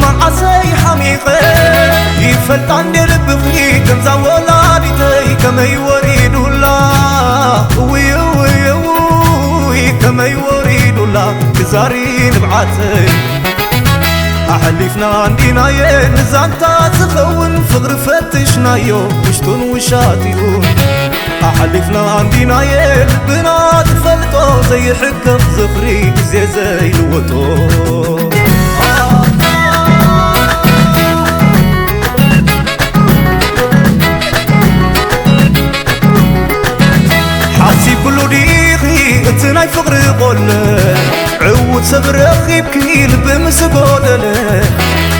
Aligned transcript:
ማዓሰይ 0.00 0.66
ሓሚቐ 0.82 1.24
ይፈልጣ 2.24 2.70
ንዴርብፍኒ 2.86 3.56
ከምዛ 3.86 4.06
ወላድተይ 4.24 5.28
ከመይ 5.42 5.72
ወሪዱላ 5.86 6.64
እውይውዉይ 7.82 9.80
ከመይ 10.02 10.34
ወሪዱላ 10.46 11.16
ክዛሪ 11.56 11.94
ንብዓተይ 12.36 13.08
ኣሐሊፍና 14.54 15.02
ኣንዲናየ 15.26 15.78
ንዛንታት 16.16 16.92
ዝኸውን 17.00 17.52
ፍቕሪ 17.70 17.92
ፈትሽናዮ 18.06 18.88
ውሽጡን 19.26 19.60
ውሻት 19.72 20.22
እዩ 20.32 20.40
ኣሐሊፍና 21.48 21.96
ኣንዲናየ 22.18 22.72
ብና 23.28 23.48
ትፈልጦ 23.88 24.34
ዘይሕከፍ 24.70 25.42
ዘፍሪ 25.58 25.86
እዘ 26.20 26.32
ዘይልወጦ 26.54 27.30
ዕዉት 41.46 41.84
ሰብ 41.90 42.04
ረኺብ 42.16 42.64
ክልብምስ 42.72 43.58
ጎደለ 43.74 44.24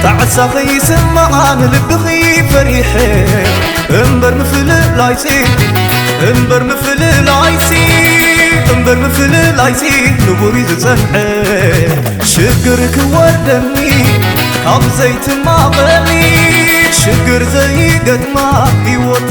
ታዕሳኸይስማ 0.03 1.17
ንልብኽ 1.61 2.05
ፈሪح 2.53 2.91
እፍ 3.99 4.53
እበርምፍል 6.29 7.21
ይፂ 9.75 9.93
ንጉሩ 10.27 10.55
ዝጸን 10.71 11.01
ሽግር 12.33 12.81
ክወደኒ 12.97 13.77
ካብዘይትማቐሊ 14.65 16.09
ግር 17.29 17.43
ዘይገድማ 17.55 18.37
ወትደ 19.11 19.31